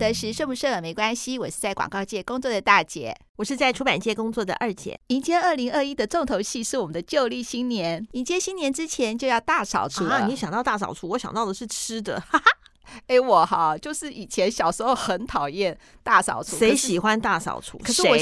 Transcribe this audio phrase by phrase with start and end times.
[0.00, 1.38] 得时，顺不顺没关系。
[1.38, 4.98] 我是在广告界工作的大姐，我是在出版界工作的二姐。
[5.08, 8.04] 迎接二零二一的重头戏是我们的旧历新年。
[8.12, 10.26] 迎接新年之前就要大扫除啊！
[10.26, 12.18] 你想到大扫除，我想到的是吃的。
[12.18, 12.44] 哈哈，
[13.08, 17.76] 哎，我哈就是以前小时候很讨厌大扫除，谁喜欢大扫除？
[17.78, 18.16] 可是我，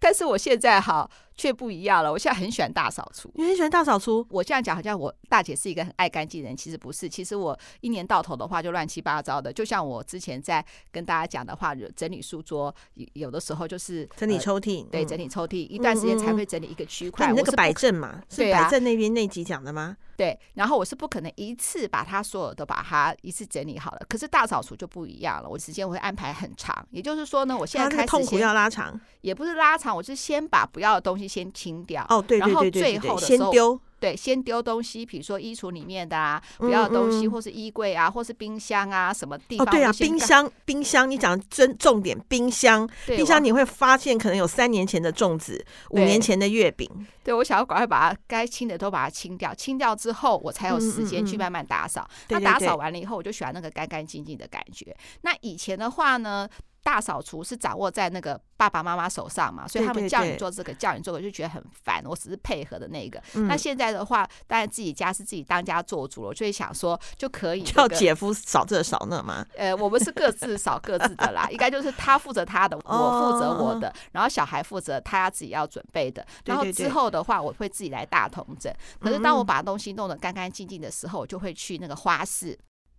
[0.00, 1.08] 但是我现在哈。
[1.36, 2.10] 却不一样了。
[2.10, 3.30] 我现在很喜欢大扫除。
[3.34, 4.26] 你很喜欢大扫除？
[4.30, 7.08] 我这样讲好像我大姐是一个很爱干净的人，其实不是。
[7.08, 9.52] 其实我一年到头的话就乱七八糟的。
[9.52, 12.74] 就像我之前在跟大家讲的话，整理书桌，
[13.12, 17.26] 有的时候就是整理抽屉，呃、对，整理抽屉，一段时间才会整理一个区块。
[17.26, 19.96] 嗯、你那个摆正嘛，是摆正那边那集讲的吗？
[20.16, 20.38] 对。
[20.54, 24.00] 然后我是不可能一次把它所有都把它一次整理好了。
[24.08, 26.86] 可是大扫除就不一样了，我时间我会安排很长。
[26.90, 32.04] 也就是说呢，我现在开始痛苦要拉长，也不是拉长，我是先把不要的东西先清掉。
[32.08, 39.66] 哦，对对对对，对，然后最后的先丢，对，先丢东西，比如说衣橱里面的啊，不要的东西，或是衣柜啊，或是冰箱啊，什么地方？
[39.66, 46.88] 哦，对啊，冰箱，冰箱，你讲真重点，冰箱，冰箱你会发现可能有三年前的粽子，五年前的月饼。
[47.24, 52.08] 对，我想要赶快把它该清的都把它清掉，清掉之后，我才有时间去慢慢打扫。
[52.28, 54.96] 那打扫完了以后，我就喜欢那个干干净净的感觉。
[55.22, 56.48] 那以前的话呢？
[56.86, 62.00] 大扫除是掌握在那个爸爸妈妈手上嘛，所以他们叫你做这个，叫你做这个，就觉得很烦。
[62.06, 63.20] 我只是配合的那个。
[63.48, 69.44] 那现在的话，当然自己家是自己当家做主了，就会想说就可以叫姐夫扫这扫那嘛。
[69.58, 76.24] 呃，我们是各自扫各自的啦，应该就是他负责他的，我负责我的，然后小孩负责他要自己要准备的。
[76.44, 78.72] 然后之后的话，我会自己来大同整。
[79.00, 82.56] 可是当我把东西弄得干干净净的时候，我就会去那个花市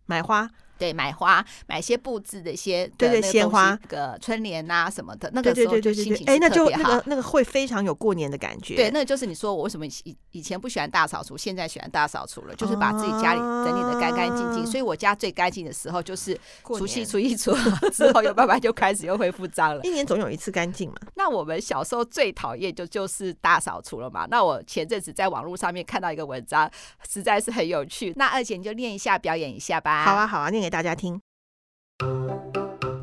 [0.07, 0.49] 买花。
[0.77, 8.75] 对，买花，买些布置的一些，对对，鲜花，个春联啊什么的，那个时候就心情哎，那就那个那个会非常有过年的感觉。
[8.75, 14.65] 对，那个就是你说我为什么以以前不喜欢大扫除，现在喜欢大扫除了，就是把自己家里整理的干干净净。
[14.65, 19.81] 所以我家最干净的时候就是除夕、初一、初二之后，又慢慢就开始又恢复脏了。
[19.83, 20.95] 一年总有一次干净嘛。
[21.15, 24.27] 那我们小时候最讨厌就就是大扫除了嘛。
[24.29, 26.69] 那我前阵子在网络上面看到一个文章，
[27.09, 28.13] 实在是很有趣。
[28.15, 30.05] 那二姐你就念一下，表演一下吧。
[30.05, 31.17] 好啊，好啊，念给大家听。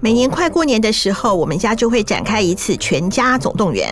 [0.03, 3.91] 每年快过年的时候，我们家就会展开一次全家总动员，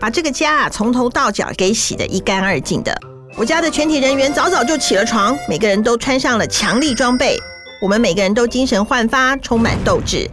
[0.00, 2.98] 把这个家啊从头到脚给洗得一干二净的。
[3.36, 7.36] 我家的全体人员早早就起了床，每个人都穿上了强力装备，
[7.82, 10.26] 我们每个人都精神焕发，充满斗志。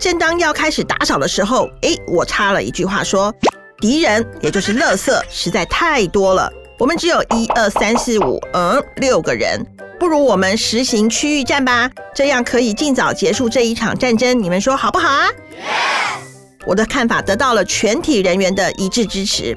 [0.00, 3.30] 正当要开始打扫的时候，诶，我插了一句话说：
[3.78, 6.50] 敌人，也就是垃圾，实在太多了。
[6.80, 9.62] 我们只有一二三四五，嗯，六个人。
[9.98, 14.42] 不如我们实行区域战吧，这样可以尽早结束这一场战争。
[14.42, 16.64] 你们说好不好啊？Yes!
[16.64, 19.54] 我的看法得到了全体人员的一致支持。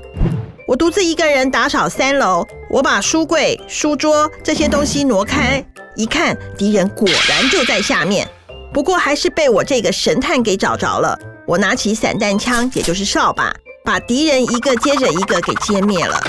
[0.68, 8.28] 我独自一个人打扫三楼，我把书柜、书桌这些东西挪开，一看敌人果然就在下面。
[8.74, 11.18] 不过还是被我这个神探给找着了。
[11.48, 13.56] 我拿起散弹枪，也就是扫把，
[13.86, 16.22] 把敌人一个接着一个给歼灭了。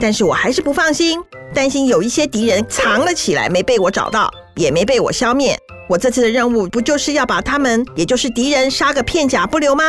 [0.00, 1.20] 但是我还是不放心，
[1.54, 5.58] 担心有一些敌人藏了起来，没被我找到，也没被我消灭。
[5.88, 9.84] 我这次的任务不就是要把他们，也就是敌人杀个片甲不留吗？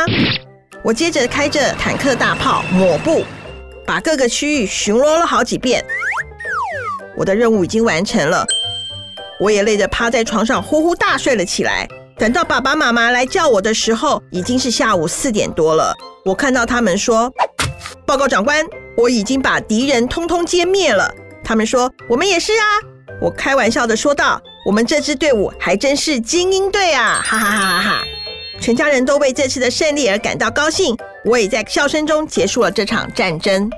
[0.82, 3.24] 我接着开着坦克大炮抹布，
[3.84, 5.84] 把各个区域巡逻了好几遍。
[7.16, 8.46] 我的任务已经完成了，
[9.40, 11.88] 我也累得趴在床上呼呼大睡了起来。
[12.16, 15.92] 等到爸爸妈妈来叫我的时候，已经是下午四点多了。
[16.24, 17.32] 我看到他们说
[18.06, 18.64] ：“报告长官。”
[18.98, 21.08] 我已经把敌人通通歼灭了。
[21.44, 22.64] 他们说我们也是啊。
[23.22, 28.04] 我开玩笑的说道：“我们这支队伍还真是精英队啊！”哈哈哈哈哈！
[28.60, 30.96] 全家人都为这次的胜利而感到高兴。
[31.24, 33.70] 我也在笑声中结束了这场战争。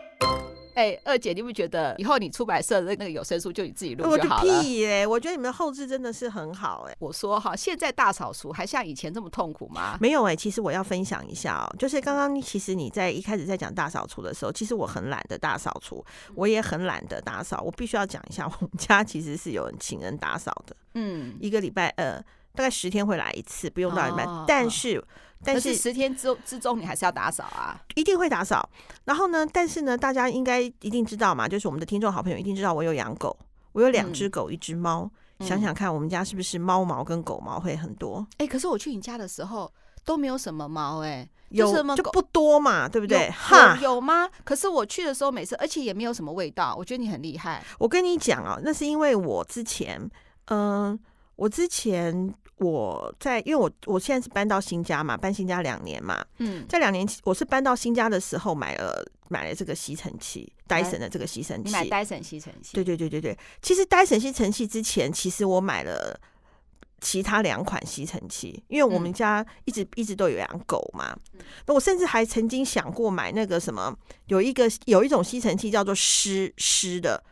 [0.81, 4.57] 哎，二姐，你不觉得以后你出版社的那个有声书就你自己录就好了？
[4.57, 5.07] 我屁嘞！
[5.07, 6.97] 我觉得你们的后置真的是很好哎。
[6.99, 9.99] 我说哈，现在大扫除还像以前这么痛苦吗？
[10.01, 16.03] 没有哎，其实我要分享一下哦，就是刚刚其实你在一开始在讲大扫除的时候，其实我很懒得大扫除，
[16.35, 17.61] 我也很懒得打扫。
[17.63, 20.75] 我必须要讲一下，我们家其实是有人请人打扫的。
[20.95, 22.25] 嗯，一个礼拜呃，
[22.55, 25.05] 大概十天会来一次，不用到一半，哦、但是。
[25.43, 28.69] 但是，是十天之之中，你还是要打扫啊，一定会打扫。
[29.05, 33.35] 然后呢，但是呢，大家应该一定知道嘛，就是我们的听众好朋友一定知道，我有养狗，
[33.73, 35.11] 我有两只狗，嗯、一只猫。
[35.41, 38.19] 想想看，我们家是不是猫毛跟狗毛会很多？
[38.33, 39.73] 哎、欸，可是我去你家的时候
[40.05, 43.25] 都没有什么猫、欸，哎，有什么就不多嘛，对不对？
[43.25, 44.29] 有哈有，有吗？
[44.45, 47.65] 可是我去的时候，每次而且也没有什么味道，我觉得你很厉害。
[47.79, 49.99] 我跟你讲啊，那是因为我之前，
[50.49, 50.99] 嗯、呃，
[51.41, 52.33] 我之前。
[52.63, 56.23] 我在，因为我我现在是搬到新家嘛，搬新家两年嘛。
[56.37, 61.63] 嗯，在两年前，我是搬到新家的时候买了买了这个吸尘器，戴森的这个吸尘器。
[61.65, 62.75] 你买戴森吸尘器？
[62.75, 63.35] 对对对对对。
[63.63, 66.21] 其实戴森吸尘器之前，其实我买了
[67.01, 71.17] 其他两款吸尘器，因为我们家一直一直都有养狗嘛。
[71.65, 73.97] 那我甚至还曾经想过买那个什么，
[74.27, 77.25] 有一个有一种吸尘器叫做湿湿的。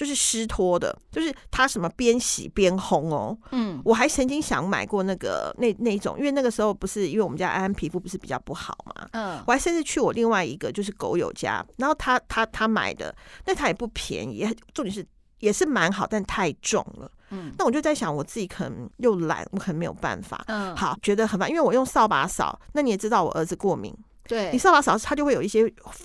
[0.00, 3.36] 就是湿拖的，就是它什么边洗边烘哦。
[3.50, 9.06] 嗯，我还曾经想买过那个那那种，因为那个时候不是因为我们家安安皮肤不是比较不好嘛。
[9.12, 13.14] 嗯，我还甚至去我另外一个就是狗友家，然后他他他买的，
[13.44, 15.06] 那他也不便宜，重点是
[15.40, 17.12] 也是蛮好，但太重了。
[17.28, 20.42] 嗯，那我就在想，我自己可能又懒，我可能没有办法。
[20.46, 23.94] 嗯，好，觉得很烦，因为我用扫把扫，那你也知道我儿子过敏。
[24.30, 25.64] 对，你扫把扫，它就会有一些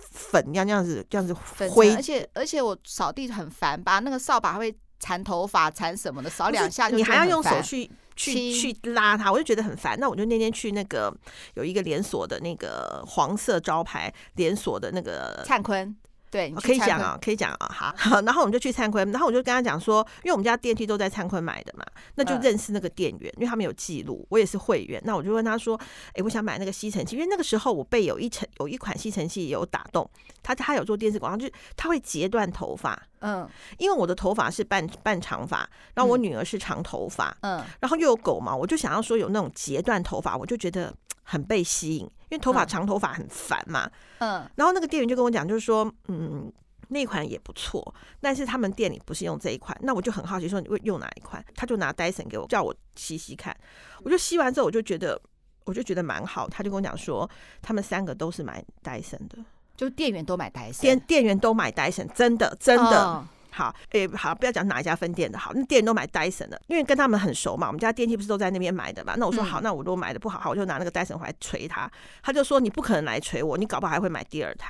[0.09, 1.31] 粉，这样这样子，这样子
[1.69, 1.93] 灰。
[1.93, 6.87] 而且而且我扫地很烦，把那个扫把会缠头发，缠什么的，扫两下。
[6.87, 9.95] 你还要用手去去去拉它，我就觉得很烦。
[9.99, 11.15] 那我就那天去那个
[11.53, 15.95] 有一个连锁的那个黄色招牌连锁的那个灿坤。
[16.35, 21.85] 对，可以讲啊，可以讲啊，好，然后我们就去灿坤，然后我就跟他讲说，因为我们家电梯都在灿坤买的嘛，
[22.15, 25.79] 那就认识那个店员，因为他们有记录，我也是会员，那我就问他说，
[26.11, 30.05] 哎，我想买那个吸尘器，因为那个时候我被有一层有一款吸尘器有打动，
[30.43, 33.47] 他他有做电视广告，就是他会截断头发，嗯，
[33.77, 35.59] 因为我的头发是半半长发，
[35.93, 40.93] 然后我女儿是长头发，嗯，然后又有狗毛，我就想要说有那种截断头发，我就觉得。
[41.27, 43.89] 很被吸引，因为头发长头发很烦嘛。
[44.19, 46.51] 嗯，然后那个店员就跟我讲，就是说，嗯，
[46.89, 49.75] 那款也不错，但是他们店里不是用这一款。
[49.81, 51.43] 那我就很好奇，说你会用哪一款？
[51.55, 53.55] 他就拿 Dyson 给我，叫我吸吸看。
[54.03, 55.19] 我就吸完之后，我就觉得，
[55.63, 56.49] 我就觉得蛮好。
[56.49, 57.29] 他就跟我讲说，
[57.61, 59.37] 他们三个都是买戴森的，
[59.77, 63.05] 就店员都买戴森，店店员都买戴森，真的真的。
[63.05, 67.67] 哦好，哎、欸，好，不要讲哪一家分店的好，那店员都买戴森的，因为跟他们很熟嘛。
[67.67, 69.15] 我们家电梯不是都在那边买的嘛？
[69.17, 71.89] 那我说好，那我如果买的不好，好，我就拿那个戴森回来锤他。
[72.21, 74.69] 他就说你不可能来锤我，你搞不好还会买第二台。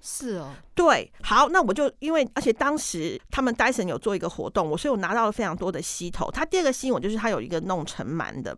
[0.00, 6.30] 是哦，对，好，那我就因为而且当时他们戴森有做一个活动，我所以我拿到了非常多的吸头。
[6.30, 8.56] 他第二个吸引我就是他有一个弄尘螨的。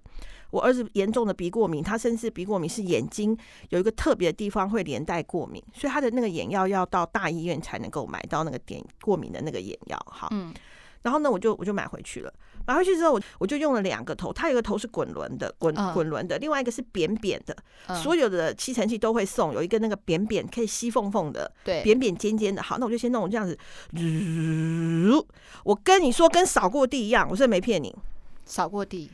[0.50, 3.36] 我儿子严重的鼻过敏，他甚至鼻过敏是眼睛
[3.68, 9.98] 有一个特别的地方会连带过敏，所以他的那个眼药要到大医院才能够买到那个点过敏的那个眼药。
[10.10, 10.54] 好，嗯，
[11.02, 12.32] 然后呢，我就我就买回去了。
[12.66, 17.56] 买回去之后，我我就用了两个头，它有一个头是滚轮的，滚滚轮的，另外一个是扁扁的。
[17.94, 22.62] 所有的吸尘器都会送有一个那个扁扁可以吸缝缝的，对，扁扁尖尖的。
[22.62, 23.58] 好，那我就先弄这样子。
[25.64, 27.94] 我跟你说，跟扫过地一样，我是没骗你，
[28.44, 29.10] 扫过地。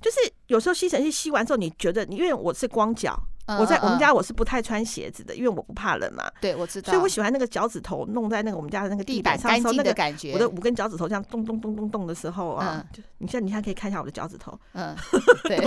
[0.00, 0.16] 就是
[0.50, 3.16] 有时候吸尘器吸完之后，你觉得因为我是光脚。
[3.58, 6.30] 我在我们家我是不太穿鞋子的，因为我不怕冷嘛。
[6.40, 6.92] 对，我知道。
[6.92, 10.32] 所以我喜欢那个脚趾头弄在那个我们家的那个地板上，时候，那个感觉。
[10.32, 14.94] 我的五根脚趾头这样咚咚咚咚咚的时候啊，就你现在你现在可以看一下我的脚趾头，嗯，
[15.44, 15.58] 对，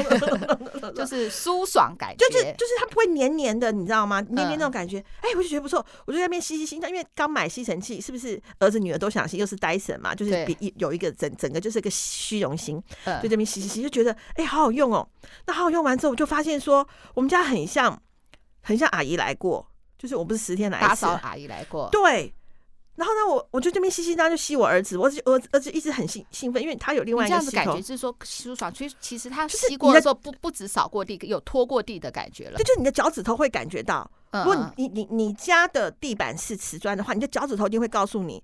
[0.94, 4.21] 就是舒爽感觉，就是就是它不会黏黏的，你知道吗？
[4.21, 5.85] 黏黏那种感觉，哎，我就觉得不错。
[6.06, 9.38] 我就在那边吸吸吸，因为刚买吸尘器，是不是儿子女儿都想吸？
[9.38, 12.81] 又是戴森嘛，就是比有一个整整个就是个虚荣心，
[13.21, 15.07] 就这边吸吸吸，就觉得哎，好好用哦。
[15.45, 18.00] 那好好用完之后，我就发现说我们家很像。
[18.66, 19.68] 很像阿姨来过，
[19.98, 21.90] 就是我不是十天来一次，打扫阿姨来过。
[21.92, 22.34] 对，
[22.96, 28.74] 然后呢，我我就这边吸吸，当就吸我儿子，我儿儿儿子一直很兴兴奋，因为他有另外一个，这样子感觉是说舒爽。
[28.74, 32.56] 其实其实他吸过的时候不不止扫过地，有拖过地的感觉了。
[32.56, 34.10] 对，就是你的脚趾头会感觉到。
[34.31, 38.42] 如果你你你家的地板是瓷砖的话，你的脚趾头一定会告诉你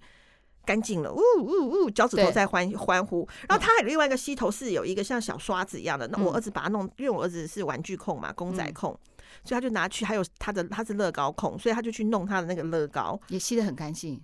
[0.65, 1.13] 干净了。
[1.13, 3.25] 呜呜呜，脚趾头在欢欢呼。
[3.47, 6.05] 然后他还有另外一个吸头，是有一个像小刷子一样的。
[6.09, 8.99] 那我儿子把它弄，因为我儿子是玩具控嘛，公仔控。
[9.43, 14.21] 所以他就拿去，还有他的他是乐高控，所以他就去弄他的那个乐高，也吸得很干净。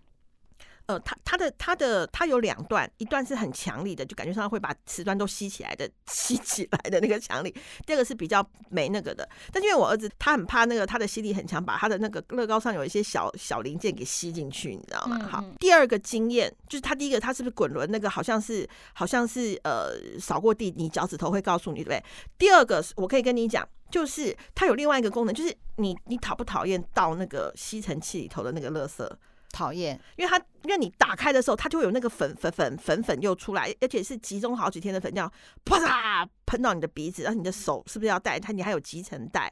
[0.87, 7.49] 呃，它它的它的它有两段，一段是很强力的，就感觉上会把瓷砖都吸起来的， 吸起来的那个强力；
[7.85, 9.27] 第二个是比较没那个的。
[9.51, 15.19] 但因为我儿子他很怕那个，他的吸力很强，把他的那个乐高上有一些小小零件给吸进去，你知道吗？
[15.27, 22.03] 好，第二个经验就是他第一个他是不是滚轮那个好像是好像是呃扫过地，你脚趾头会告诉你对不对？
[22.37, 23.67] 第二个我可以跟你讲。
[23.91, 29.07] 就是它有另外一个功能，就是你你讨不讨厌倒那个吸尘器里头的那个垃圾？
[29.55, 35.31] 讨厌，因为它因为你打开的时候，它就会有那个粉粉粉粉粉又出来，而且是集中好几天的粉，这样
[35.63, 38.51] 啪嚓喷到你的鼻子，然后你的手是不是要戴它？
[38.51, 39.51] 你还有集成袋，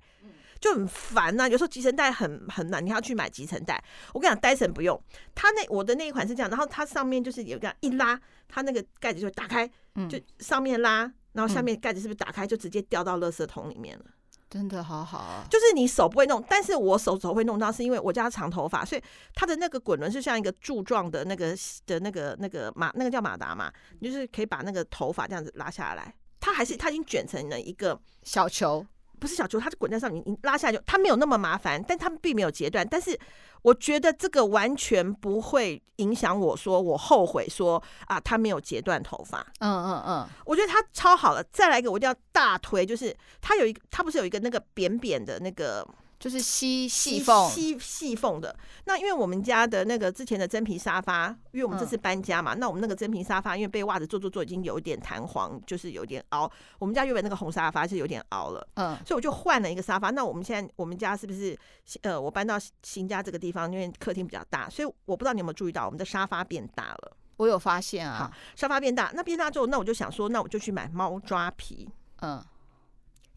[0.59, 1.47] 就很烦呐、啊。
[1.47, 3.81] 有时候集成袋很很难，你还要去买集成袋。
[4.13, 5.01] 我跟你讲，戴森不用，
[5.33, 8.19] 它那我的那一款是这样，然后它上面就是有这样一拉，
[8.49, 9.65] 它那个盖子就会打开，
[10.09, 14.05] 就上面拉，然后下面盖子是不是打开就直接掉到垃圾桶里面了？
[14.53, 19.01] 真的好好啊，就是你手不会弄，但是我手手会弄到，是因为我家长头发，所以
[19.33, 21.55] 它的那个滚轮是像一个柱状的那个
[21.87, 28.85] 的那个那个马，那个叫马达嘛，就是可以把那个头发这样子拉下来，它还是它已经卷成了一个小球，
[29.23, 32.85] 不是小球，它是滚在上面，你拉下来就它没有那么麻烦，但它并没有截断。
[32.85, 33.17] 但是
[33.61, 39.39] 我觉得这个完全不会影响我说我后悔说啊，它没有截断头发。
[39.59, 41.41] 嗯嗯嗯，我觉得它超好了。
[41.53, 45.87] 再来一个，我一定要大推，就是它有一个，它不是有一个那个扁扁的那个。
[46.23, 48.55] 就是吸细缝，吸细缝的。
[48.85, 56.49] 那因为我们家的那个之前的真皮沙发，因为我们这次搬家嘛，嗯、那我们那个真皮沙发因为被袜子做做做已经有一点弹簧，就是有点凹。
[56.79, 60.11] 我们家原本那个红沙发是有点凹了，嗯，所以我就换了一个沙发。
[60.11, 61.59] 那我们现在我们家是不是
[62.03, 67.17] 呃，我搬到新家这个地方，因为客厅比较大，所以我不知道你有没有注意到我们的沙发变大了。
[67.35, 71.89] 我有发现啊，沙发变大，那变大之后，那我就想说，那我就去买猫抓皮，
[72.21, 72.41] 嗯，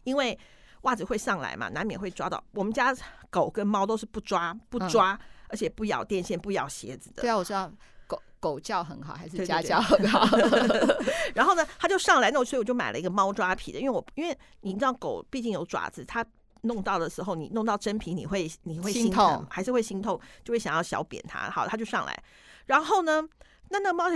[0.05, 0.39] 因为。
[0.87, 2.41] 袜子会上来嘛，难免会抓到。
[2.53, 2.95] 我们家
[3.29, 7.21] 狗跟猫都是不抓不抓，嗯、而且不咬电线、不咬鞋子的。
[7.21, 7.69] 对啊，我知道
[8.07, 10.25] 狗狗叫很好，还是家教很好。
[11.35, 16.25] 然后呢，它就上来，那所以我就买了一个猫抓皮的，因为我因为你知道狗毕竟有爪子，它
[16.61, 21.49] 弄到的时候，你弄到真皮，你会你会心痛，还是会心痛，就会想要小扁它。
[21.49, 22.23] 好，它就上来。
[22.65, 23.21] 然后呢，
[23.69, 24.09] 那那个猫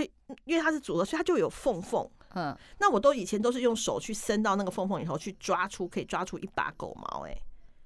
[0.44, 2.08] 因为它是组的，所以它就有缝缝。
[2.34, 7.36] 嗯，那我都以前都是用手去伸到那个缝缝里头去抓出，可以抓出一把狗毛，哎，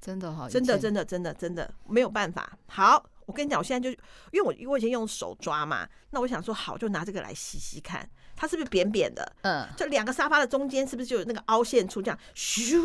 [0.00, 2.58] 真的哈，真的真的真的真的没有办法。
[2.68, 3.90] 好，我跟你讲，我现在就
[4.32, 8.08] 因为我我以前用手抓嘛，那我想说好，就拿这个来洗洗看。
[8.36, 9.32] 它是不是扁扁的？
[9.42, 12.02] 嗯，就两个沙发的中间是不是就有那个凹陷处？
[12.02, 12.78] 这样咻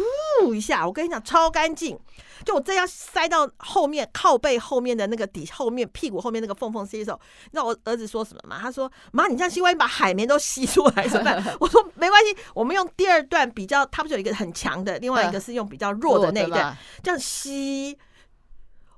[0.54, 2.00] 一下，我跟你讲超干净。
[2.44, 8.58] 就我这样塞到后面靠背后面的那个底后面屁股后面那个缝缝吸的时候，你知道我儿子说什么吗？
[8.60, 17.96] 他说：“妈，你这样吸，万一把海绵都吸出来怎么办？” 我说：“没关系，我们用第二段比较，它不是有一个很强的，另外一个是用比较弱的那一段，这样吸。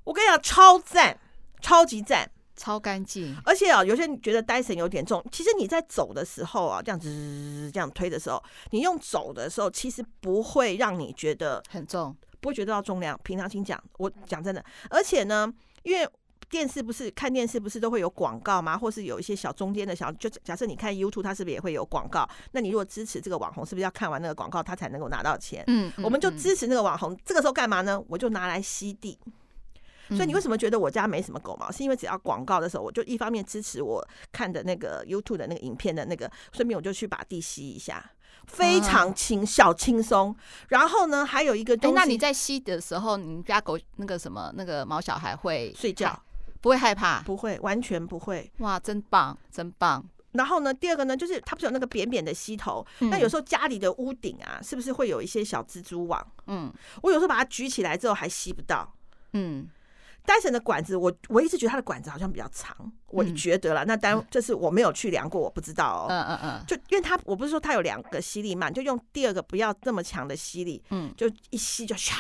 [0.06, 1.20] 我跟你讲，超赞，
[1.62, 2.30] 超级赞。”
[2.64, 8.42] 超干净，而且啊，有些人觉得戴森有点重，其实你在走的时候啊，这样子这样推的时候，
[8.72, 13.20] 你用走的时候，其实不会让你觉得很重，不会觉得到重量。
[13.22, 15.52] 平常心讲，我讲真的，而且呢，
[15.84, 16.08] 因为
[16.50, 18.78] 电视不是看电视不是都会有广告吗？
[18.78, 22.26] 或是有一些小中间的小，就假设你看 YouTube，它是不是也会有广告？
[22.54, 25.66] 那你如果支持这个网红，是不是要看完那个广告，他才能够拿到钱？
[25.68, 27.18] 嗯，我们就支持那个网红。
[27.26, 28.02] 这个时候干嘛呢？
[28.08, 29.20] 我就拿来吸地。
[30.10, 31.72] 所以你为什么觉得我家没什么狗毛？
[31.72, 38.12] 是因为只要广告的时候，我就一方面支持我看的那个 YouTube 的那个影片的那个，顺便我就去把地吸一下，
[38.48, 40.36] 非常轻小轻松。
[40.68, 46.22] 然后呢，还有一个东西，欸，那你在吸的时候，你家狗那个什么那个毛小孩会睡觉，
[46.62, 47.22] 不会害怕？
[47.22, 48.52] 不会，完全不会。
[48.60, 50.04] 哇，真棒，真棒。
[50.34, 52.86] 然后呢，第二个呢，就是它不是有那个扁扁的吸头？
[53.00, 56.26] 那、嗯、有时候家里的屋顶啊，是不是会有一些小蜘蛛网？
[56.48, 58.94] 嗯，我有时候把它举起来之后还吸不到。
[59.34, 59.70] 嗯。
[60.26, 62.76] 戴森的管子，我我一直觉得它的管子好像比较长，
[63.08, 63.84] 我觉得了。
[63.86, 66.08] 那当然，这是我没有去量过，我不知道哦。
[66.10, 66.66] 嗯嗯嗯。
[66.66, 72.14] 就因为它，我不是说它有两个吸力嘛，就用第二个不要这么强的吸力，嗯，就一吸就唰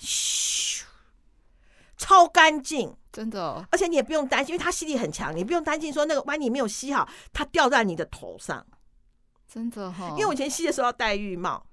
[0.00, 0.82] 咻，
[1.96, 3.64] 超干净，真的哦。
[3.70, 8.66] 而且你也不用担心，因为它吸力很强，你不用担心说那个万一你没有吸好，它掉在你的头上，
[9.46, 10.08] 真的哈。
[10.10, 11.64] 因为我以前吸的时候要戴浴帽。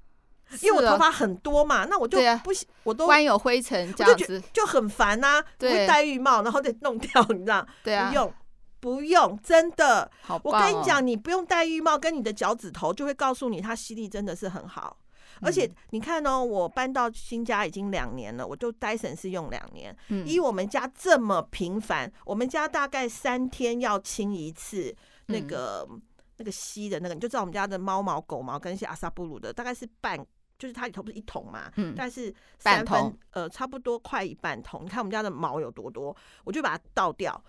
[0.61, 2.51] 因为我头发很多嘛，那我就不，
[2.83, 5.43] 我都关有灰尘这样子就很烦呐。
[5.59, 7.65] 会戴浴帽，然后再弄掉，你知道？
[7.83, 8.33] 对啊，不用，
[8.79, 10.09] 不用，真的。
[10.43, 14.97] 我跟你讲，你不用戴浴帽，跟你的脚趾头就会告诉你，它吸力真的是很好。
[15.41, 19.93] 而且你看哦，我搬到新家已经两年了，我就戴森是用两年。
[20.25, 25.85] 以我们家这么频繁，我们家大概三天要清一次那个
[26.37, 30.25] 那个吸的那个，你就知道我们家的猫毛、狗毛跟一些阿萨布鲁的，大概是半。
[30.57, 34.85] 就是它里头不是一桶嘛，嗯，但是三分呃差不多快一半桶。
[34.85, 37.43] 你看我们家的毛有多多，我就把它倒掉，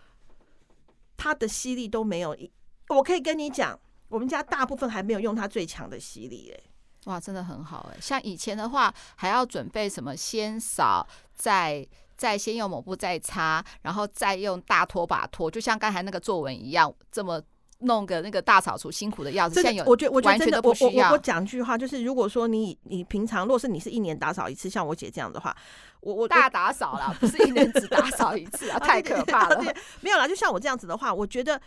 [1.16, 2.50] 它的吸力都没有一。
[2.88, 6.60] 我可以跟你讲，我们家大部分还没有用它最强的吸力，哎，
[7.04, 7.96] 哇，真的很好哎。
[8.00, 11.86] 像以前的话，还要准备什么，先扫，再
[12.16, 17.40] 再先用抹布再擦，然后再用大拖把拖，就像刚才那个作文一样，这么。
[17.80, 25.54] 弄个那个大扫除辛苦的样子，现在有，我觉得我觉得真的，我我我我讲句话，就是如果说你你平常，若是你是一年打扫一次，像我姐这样的话，
[26.00, 29.62] 我我大打扫啦， 不是一年只打扫一次啊，太可怕了。
[30.00, 31.60] 没有啦，就像我这样子的话，我觉得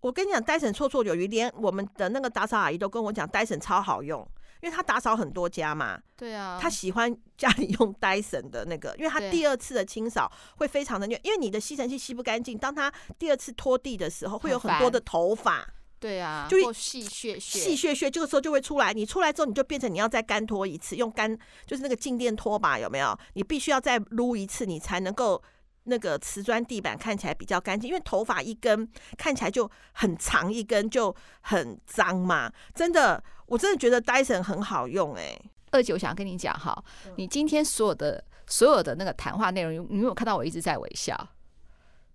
[0.00, 4.26] 我跟你讲，戴森绰绰有余，连我们的那个打扫阿姨都跟我讲，戴森超好用。
[4.62, 18.92] 因为他打扫很多家嘛，对啊，他喜欢家里用戴森的那个，因为他第二次的清扫会非常的虐，因为你的吸尘器吸不干净，当他第二次拖地的时候，会有很多的头发，对啊，就细屑屑，细屑屑，这个时候就会出来。
[18.92, 23.18] 你出来之后，你就变成你要再干拖一次，用干就是那个静电拖把有没有？
[23.34, 25.42] 你必须要再撸一次，你才能够
[25.84, 33.22] 那个瓷砖地板看起来比较干净，因为头发一根看起来就很长一根就很脏嘛，真的。
[33.46, 36.82] 我真的觉得 Dyson 很好用哎、欸，二姐，我想跟你讲哈，
[37.16, 41.28] 你今天所有的所有的那个谈话内容，你有没有看到我一直在微笑？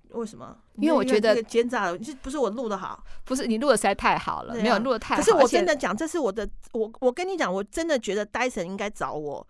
[0.10, 0.58] 为什么？
[0.78, 5.22] 因为我觉得奸诈了，不是我录的好，不是你录的实在太好了，没有录的太好。
[5.22, 9.48] 可是我真的讲，这是我的，我我跟你讲，我真的觉得 Dyson 应该找我。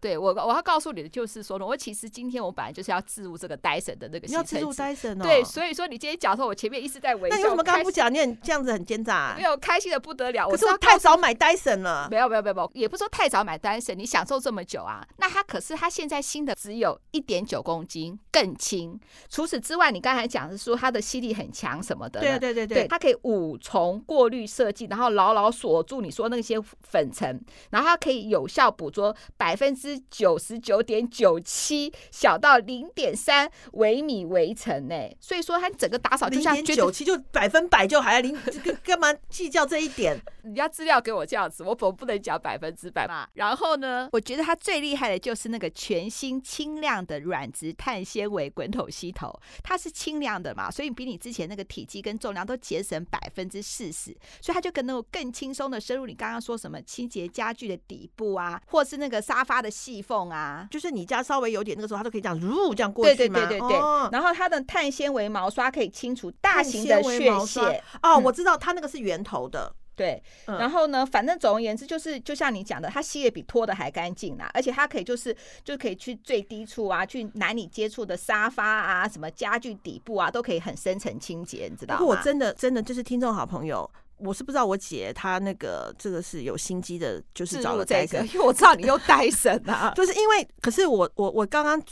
[0.00, 5.22] 对我，我要告诉你的就是说呢，我其实今天我本来就是要置入这个 Dyson 的那个，你要置入 Dyson 哦。
[5.22, 7.36] 对，所以说你今天讲的时候，我前面一直在微笑。
[7.36, 8.12] 那你为什么刚刚不讲？
[8.12, 9.34] 你很这样子很奸诈啊？
[9.36, 10.48] 没有，开心的不得了。
[10.48, 12.08] 可是我太早买 Dyson 了。
[12.10, 15.06] 没有，没有，没有，也不是说太早买 Dyson，你享受这么久啊？
[15.18, 18.98] 那它可是它现在新的只有一点九公斤，更轻。
[19.28, 22.20] 除此之外，你刚才讲的是说它的吸力很强什么的。
[22.20, 27.38] 对对对对，它可以五重过滤设计，然后牢牢锁住你说那些粉尘，
[27.70, 30.70] 然后它可以有效捕捉百分之九十九。
[30.70, 38.38] 九点九七，小到零点三微米微尘呢，所以说它整个打扫就像零点九七，就百分百就还要零，
[38.84, 40.16] 干嘛计较这一点？
[40.44, 43.28] 你要资料给我这样子，我总不能讲百分之百嘛。
[43.34, 60.68] 然后呢，我觉得它最厉害的就是那个全新轻量的软质碳纤维滚筒吸头，它是轻量的嘛，所以比你之前那个体积跟重量都节省百分之四十，所以它就可能更轻松的深入你刚刚说什么清洁家具的底部啊，或是那个沙发的细缝啊。
[60.70, 63.78] 就是你家稍微有点那个时候，它都可以这样，如这样过去对对对对对。
[63.78, 67.82] 哦、然后它的碳纤维毛刷可以清除大型的血屑。
[68.02, 69.74] 哦，我知道它那个是圆头的。
[69.96, 70.22] 对。
[70.46, 75.34] 然后呢，反正总而言之，就是就像你讲的，它吸的比拖的还干净啦，而且它可以就是
[75.64, 82.04] 就可以去最低处啊，去难以接触的沙发啊，什么家具底部啊，都可以很深层清洁，你知道吗？
[82.04, 83.90] 我真的真的就是听众好朋友。
[84.24, 91.82] 我是不知道我姐她那个这个是有心机的，就是找了戴森， 因为我知道你用戴森啊， 就是因为可是我我我刚刚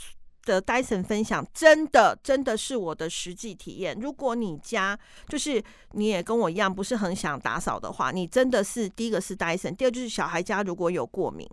[0.44, 3.98] 的戴森分享真的真的是我的实际体验。
[4.00, 11.46] 如果你家就是你也跟我一样不是很想打扫的话，你真的是第一个是戴森，第二就是小孩家如果有过敏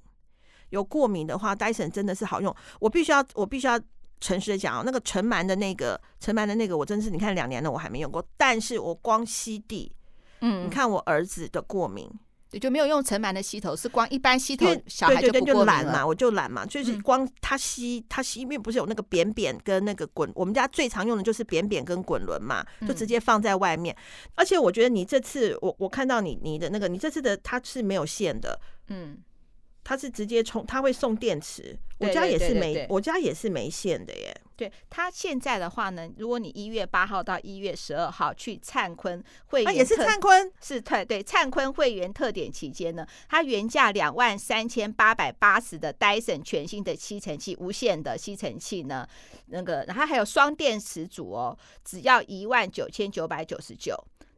[0.70, 2.56] 有过敏的话，戴森真的是好用。
[2.80, 3.80] 我必须要我必须要
[4.22, 9.92] 诚实的讲哦，那个尘螨的那个尘螨的那个，我真的是你看两年了我还没用过，但是我光吸地。
[10.46, 12.08] 嗯，你看我儿子的过敏，
[12.52, 15.42] 对，就没有用尘螨的吸头，是光一般吸头，小孩就不过敏了。
[15.42, 23.96] 对对对，就懒嘛，我就懒嘛，就是光他吸他吸，因为不是有那个扁扁跟那个滚，我们家最常用的就是扁扁跟滚轮嘛，就直接放在外面。
[24.36, 29.18] 而且我觉得你这次，我我看到你你的那个，你这次的它是没有线的，嗯。
[29.86, 31.78] 它是直接充，它会送电池。
[32.00, 34.36] 我家也是没，我家也是没线的耶。
[34.58, 49.08] 对，它现在的话呢，如果你一月八号到一月十二号去灿坤会员，也是灿坤，是特对灿坤会员特点期间呢，它原价两万三千八百八十的 Dyson 全新的吸尘器，无线的吸尘器呢，
[49.48, 53.96] 那个然后还有双电池组哦，只要一万九千九百九十九。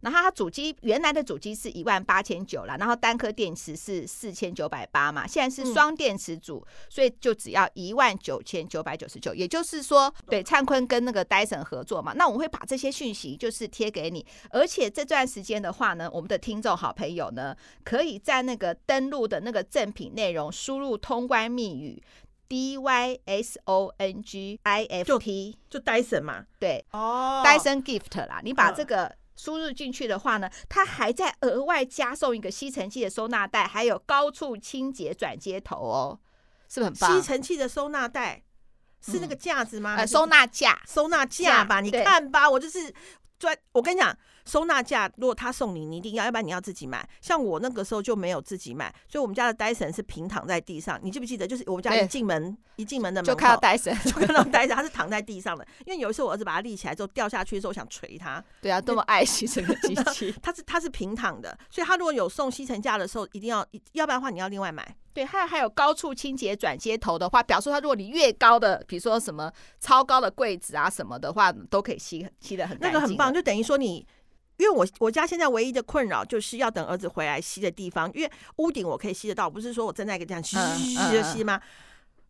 [0.07, 9.33] 然后它主机原来的主机是一万八千九了，然后单颗电池是四千九百八嘛，现在是双电池组，所以就只要一万九千九百九十九。
[9.33, 22.01] 也就是说，对灿坤跟那个戴森合作嘛，那我们会把这些讯息就是贴给你，而且这段时间的话呢，我们的听众好朋友呢，可以在那个登录的那个赠品内容输入通关密语
[22.47, 29.13] D Y S O N G I F T，就戴森嘛，对，哦，戴森 Gift 啦，你把这个。
[29.37, 36.19] 输入进去的话呢，它还在额外加送一个吸尘器的收纳袋，还有高处清洁转接头哦，
[36.67, 37.15] 是不是很棒？
[37.15, 38.43] 吸尘器的收纳袋
[39.01, 39.95] 是那个架子吗？
[39.95, 42.93] 呃，收纳架，收纳架吧，你看吧，我就是
[43.39, 44.17] 专，我跟你讲。
[44.47, 47.07] 收纳架，如果他送你，你一定要，要不然你要自己买。
[47.21, 50.99] 像我那个时候就没有自己买，所以我们家的 Dyson 是平躺在地上。
[51.03, 51.45] 你记不记得？
[51.45, 55.67] 就是我们家一进门，一进门的门就看到 Dyson，，就看到 Dyson，，他是躺在地上的。
[55.85, 58.43] 因为有一次我儿子把它立起来之后掉下去的时候，我想捶他。
[58.61, 60.33] 对啊，多么爱惜这个机器。
[60.41, 64.95] 它是它是平躺的，所以他如果有送吸尘架的时候，一定要，要不然的话你要另外买。
[65.13, 72.77] 对，还有还有高处清洁转接头的话，表示它如果你越高的，比如说什么超高的柜子啊什么的话，都可以吸吸的很。
[72.79, 74.05] 那个很棒，就等于说你。
[74.57, 81.61] 因为我我家现在唯一的困扰就是要等儿子回来吸的地方，因为屋顶我可以吸得到，不是说我站在一个这样吸吸吸吸吗？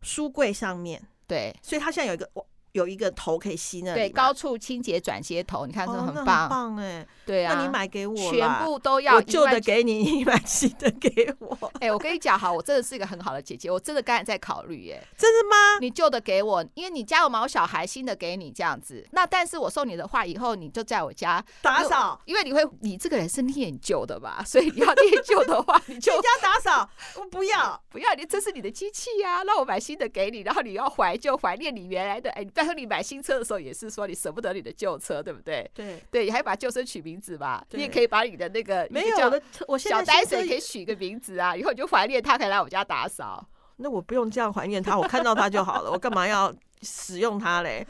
[0.02, 2.46] 书柜上面，对，所以他现在有一个我。
[2.72, 6.76] 有一个头可以吸那里，对，高处清洁转接头，你看这个很棒，很棒。
[6.76, 11.56] 哎，对啊，那你买给我，全部都要，我旧的给你，你买新的给我。
[11.80, 15.56] 哎，我跟你讲哈，我真的是一个很好的姐姐，我真的刚才在考虑，哎，真的吗？
[15.80, 19.06] 你旧的给我，因为你家有毛小孩，新的给你这样子。
[19.12, 21.44] 那但是我送你的话，以后你就在我家。
[21.62, 35.70] 打扫，因为你会，你这个人是念旧的吧， 所以你要念旧的话，你就家打扫，我不要， 不要，你这是你的机器呀，那我买新的给你，然后你要怀旧怀念你原来的，哎，再说你买新车的时候，也是说你舍不得你的旧车，对不对？
[35.74, 37.64] 对对，你还把旧车取名字吧？
[37.70, 43.46] 你也可以把你的那个没有的，我小单身可以取一个名字啊，以后你就怀念他，可以来我家打扫。
[43.76, 47.86] 那我不用这样怀念他，我看到他就好了，我干嘛要使用它嘞？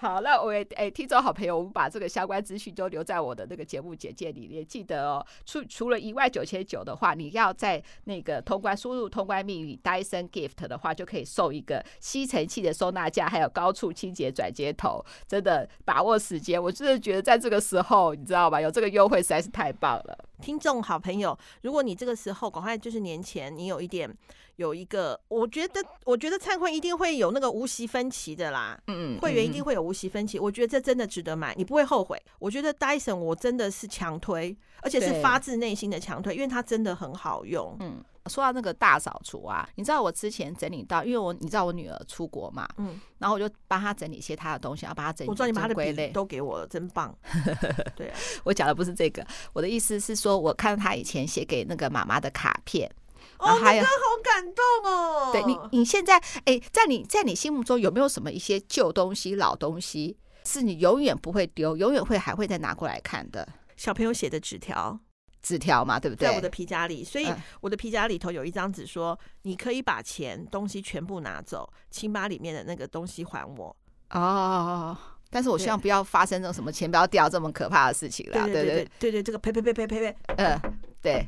[0.00, 4.64] 好，那我诶，听众好朋友，我们把这个相关资讯都留在我的那个节目简介里面。
[4.64, 15.04] 记得哦，除除了一万九千九的话，你要在那个通关输入通关密语 Dyson Gift 的话，就可以送一个吸尘器的收纳架，还有高处清洁转接头。
[15.28, 18.58] 真的把握时间，我真的觉得在这个时候，你知道吧？
[18.58, 20.18] 有这个优惠实在是太棒了。
[20.40, 24.10] 听众好朋友，如果你这个时候赶快就是年前，你有一点。
[24.56, 28.78] 有一个，我觉得，我觉得灿坤一定会有那个无息分期的啦。
[28.88, 32.22] 嗯，会员一定会有无息分期，我觉得这真的值得买，你不会后悔。
[32.38, 37.74] 我觉得 Dyson 我真的是强推，而且是发自内心的强推，因为它真的很好用。
[37.80, 45.30] 嗯，说到那个大扫除啊，你知道我之前整理到，因为我你知道我女儿出国嘛，嗯，然后我就帮她整理一些她的东西，要把她整理。
[45.30, 47.16] 我知道你把她的笔都给我了，真棒。
[47.96, 52.90] 对啊，我讲的不是这个，我的意思是说，我看到她以前写给那个妈妈的卡片。
[53.38, 53.90] 哦，还有好
[54.22, 55.32] 感动哦！
[55.32, 63.48] 对你，你现在哎，在你在你心目中有没有什么一些旧东西、老东西，是你永远不会丢，永远会还会再拿过来看的？
[63.78, 64.98] 小朋友写的纸条，
[65.42, 66.28] 纸条嘛，对不对？
[66.28, 67.26] 在我的皮夹里，所以
[67.60, 73.76] 我的皮夹里头有一张纸，说你可以把钱东西全部拿走，请把里面的那个东西还我。
[74.10, 74.96] 哦，
[75.30, 78.44] 但是我希望不要发生这种什么钱不要掉这么可怕的事情啦。
[78.44, 80.60] 对对对对对，这个呸呸呸呸呸呸，嗯，
[81.00, 81.26] 对。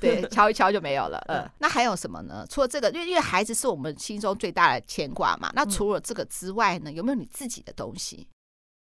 [0.00, 1.24] 对， 敲一敲就没有了。
[1.28, 2.44] 嗯，那还有什么呢？
[2.50, 5.52] 除了这个，因为因为孩子是我们心中最大的牵挂嘛。
[5.54, 8.26] 那除了这个之外呢，有没有你自己的东西？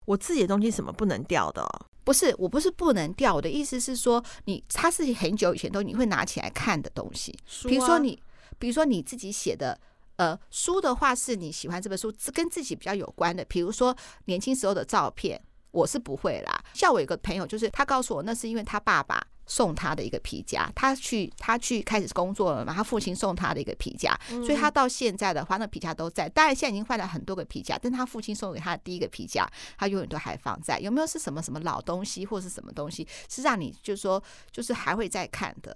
[0.06, 1.64] 我自己的东西什么不能掉的？
[2.08, 3.34] 不是，我不是不能掉。
[3.34, 7.38] 我的意思是说，你它是很久以前都你会拿起来看的东西。
[7.64, 8.18] 比如说你，
[8.58, 9.78] 比如说你自己写的
[10.16, 13.44] 呃书的话，是你喜欢这本书，是跟自己比较有关的。
[13.44, 13.94] 比如说
[14.24, 15.38] 年轻时候的照片，
[15.70, 16.64] 我是不会啦。
[16.72, 19.22] 像我有个朋友，就是他告诉我，那是因为他爸爸。
[19.48, 22.72] 送他的一个皮夹，他去他去开始工作了嘛？
[22.72, 26.28] 他父亲送他的一个皮夹，所以他到现在的话，那皮夹都在。
[26.28, 30.78] 当然现在已经换了很多个皮夹，但他父亲送给他的第一个皮夹，他永远都还放在。
[30.78, 35.74] 有没有是什么什么老东西，或是什么东西是让你就是说就是还会再看的？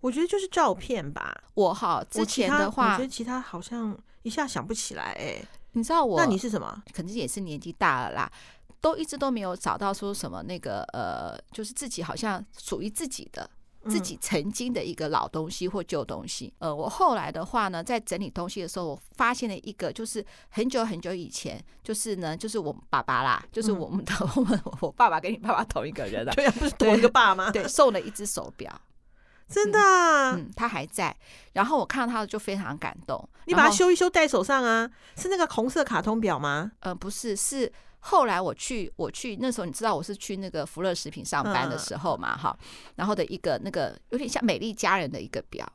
[0.00, 1.42] 我觉得就是照片吧。
[1.54, 5.12] 我哈之前的话，我觉得其他好像一下想不起来。
[5.18, 5.40] 哎，
[5.72, 6.18] 你知道我？
[6.20, 6.82] 那你是什么？
[6.92, 8.32] 肯定也是年纪大了啦。
[8.80, 13.48] 都一直都没有找到说什么那个呃，就是自己好像属于自己的、
[13.88, 16.52] 自己曾经的一个老东西或旧东西。
[16.58, 27.50] 呃，我后来的话呢，在整理东西的时候，我发现了一个，就是很久很久以前，就是呢，就是我爸爸啦，就是我们的我们我爸爸跟你爸爸同一个人啊，对啊，不是 同一个爸吗？
[27.50, 28.80] 对，送了一只手表，
[29.48, 31.16] 真的啊，嗯，他还在。
[31.54, 36.70] 然后我看到他就非常感动，你把它修一修戴手上啊，是那个红色卡通表吗？
[36.80, 37.72] 呃，不是，是。
[38.08, 42.66] 后来我去，我去那时候，你知道我是去那个福乐食品上班的时候嘛，哈、嗯，
[42.96, 45.70] 然后的一个那个有点像美丽佳人的一个表，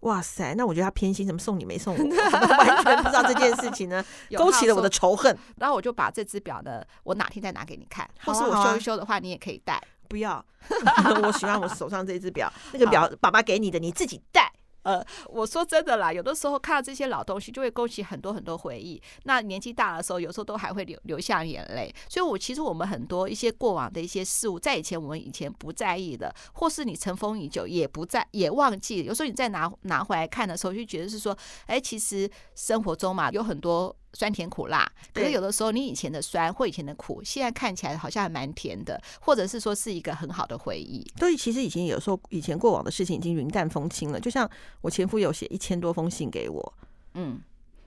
[0.00, 1.98] 哇塞，那我觉得他偏心，怎么送你没送我？
[2.58, 4.04] 完全不知道这件事情呢，
[4.36, 5.36] 勾起了我的仇恨。
[5.58, 9.80] 然后我就把这只表呢，我哪天再拿给你看，或是我修一修的话，你也可以戴。
[10.08, 10.44] 不要，
[11.22, 14.45] 我喜欢我手上这只表，那个表爸爸给你的，你自己戴。
[14.86, 19.02] 呃，我说真的啦，有的时候看到这些老东西，就会勾起很多很多回忆。
[19.24, 21.92] 那年纪大的时候，有时候都还会流流下眼泪。
[22.08, 29.02] 所以，我其实我们很多一些过往的一些事物，在以前我们以前不在意的，或是你尘封已久也不在也忘记。
[29.02, 33.96] 有时候你再拿拿回来看的时候，就觉得是说，哎，其实生活中嘛，有很多。
[34.16, 41.06] 酸甜苦辣，可是有的时候你以前的酸或以前的苦，现在看起来好像还蛮甜的，或者是说是一个很好的回忆。
[41.18, 44.50] 对其实以前有时候以前过往的事情已经云淡风轻了，就像
[44.80, 46.74] 我前夫有写一千多封信给我，
[47.14, 47.40] 嗯。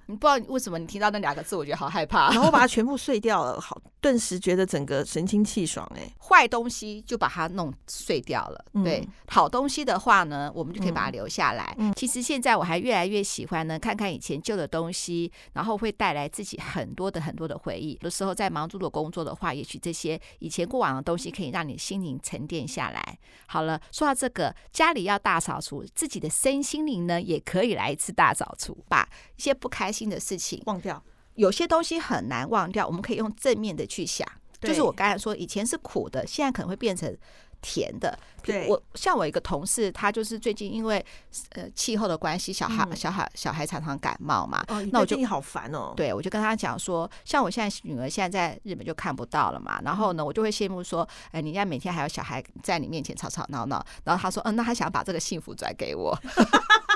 [0.09, 2.29] 你不知道为什么你听到那两个字，我觉得好害怕。
[2.33, 5.87] 然后我把它全部碎掉了，好，顿时觉得整个神清气爽。
[5.95, 8.65] 哎，坏东西就把它弄碎掉了。
[8.83, 11.77] 对，好东西的话呢，我们就可以把它留下来。
[11.95, 17.91] 其实现在我还越来越喜欢呢，看看以前旧的东西，然后会带来自己很多的很多的回忆。
[17.93, 23.19] 有的时候在忙碌的工作的话，也许这些以前过往的东西可以让你心灵沉淀下来。
[23.45, 29.98] 好了，说到这个，家里要大扫除，自己的身心灵呢，也可以来一次大扫除，把一些不开心。
[29.99, 31.03] 新的事情忘掉，
[31.35, 34.25] 有些东西很难忘掉，我们可以用正面的去想。
[34.61, 37.13] 就是我刚才说，以前是苦的，现在可能会变成
[37.61, 38.17] 甜的。
[38.43, 41.05] 对，我像我一个同事，他就是最近因为
[41.51, 44.63] 呃气候的关系，小孩、小孩、小孩常常感冒嘛。
[44.69, 45.93] 哦那我就好烦哦。
[45.95, 49.81] 对，我就跟他讲说，像我现在女儿现在在日本就看不到了嘛。
[49.83, 53.85] 然后呢，我就会羡慕说，哎，你家每天还有小孩在你面前吵吵闹闹。
[54.03, 56.17] 然后他说，嗯，那他想把这个幸福转给我。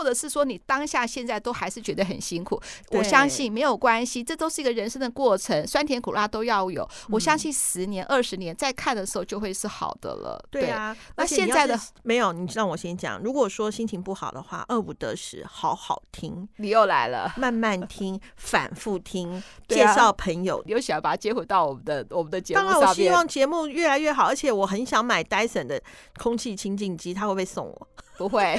[0.00, 2.58] 或者是说你当下现在都还是觉得很辛苦，
[2.92, 6.88] 我相信没有关系，这都是一个人生的过程，酸甜苦辣都要有。
[7.10, 10.42] 我相信十年、二十年再看的时候就会是好的了。
[10.50, 13.20] 对啊，那现在的没有，你让我先讲。
[13.20, 16.48] 如果说心情不好的话，二五得十，好好听。
[16.56, 22.60] 你又来了，慢慢听，反复听， 介绍朋友，你又想要把它接回到我们的我们的节目。
[22.62, 25.82] 当然，我希望节目越来越好，而且我很想买 Dyson 的
[26.18, 27.88] 空气清净机，他会不会送我？
[28.20, 28.54] 不会，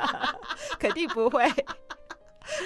[0.78, 1.50] 肯定不会。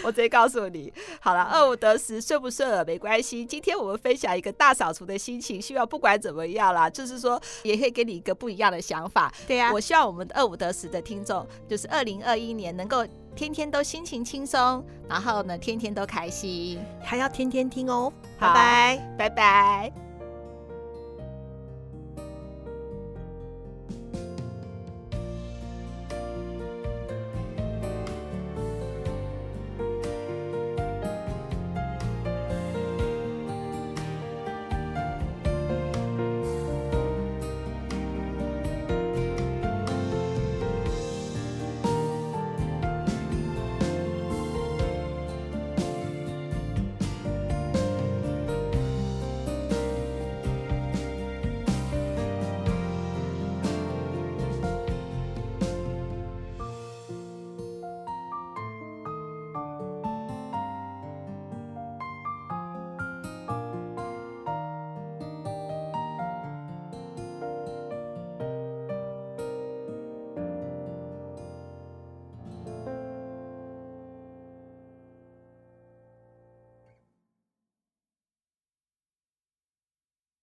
[0.02, 3.44] 我直接告诉你，好了，二五得十，顺不顺耳没关系。
[3.44, 9.32] 今天我们分享一个大扫除的心情，希望不管怎么样啦，就是说也可以给你一个不一样的想法。
[9.46, 18.12] 对呀、啊，我希望我们二五得十的听众，就是二零二一年能够天天都心情轻松，然后呢，天天都开心，还要天天听哦。
[18.40, 20.07] 拜拜，拜拜。